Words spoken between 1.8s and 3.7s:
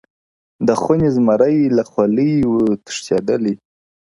خولې وو تښتېدلی-